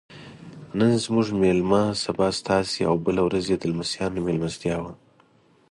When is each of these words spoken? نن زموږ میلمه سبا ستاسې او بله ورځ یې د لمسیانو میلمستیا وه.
نن 0.79 0.91
زموږ 1.03 1.27
میلمه 1.41 1.81
سبا 2.03 2.27
ستاسې 2.39 2.79
او 2.89 2.95
بله 3.05 3.21
ورځ 3.27 3.43
یې 3.51 3.57
د 3.59 3.63
لمسیانو 3.71 4.23
میلمستیا 4.27 4.77
وه. 4.83 4.93